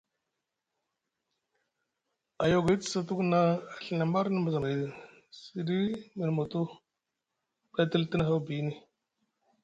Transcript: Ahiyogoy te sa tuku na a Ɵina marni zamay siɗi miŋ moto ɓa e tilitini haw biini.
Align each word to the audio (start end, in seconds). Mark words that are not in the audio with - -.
Ahiyogoy 2.41 2.77
te 2.79 2.87
sa 2.91 2.99
tuku 3.07 3.23
na 3.31 3.39
a 3.49 3.59
Ɵina 3.85 4.05
marni 4.13 4.39
zamay 4.53 4.77
siɗi 5.39 5.75
miŋ 6.15 6.29
moto 6.37 6.59
ɓa 7.73 7.79
e 7.85 7.89
tilitini 7.89 8.25
haw 8.27 8.39
biini. 8.47 8.73